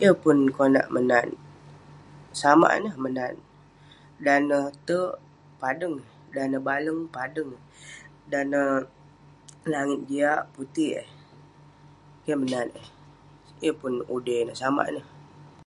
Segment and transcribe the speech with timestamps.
[0.00, 1.26] Yeng pun konak menat,
[2.40, 3.34] samak ineh menat.
[4.24, 5.12] Dan neh terk,
[5.60, 6.08] padeng eh.
[6.34, 7.62] Dan neh baleng, padeng eh.
[8.30, 8.68] Dan neh
[9.72, 11.08] langit jiak, putik eh.
[12.24, 12.86] Keh menat eh,
[13.62, 14.58] yeng pun udei neh.
[14.60, 15.06] Samak ineh.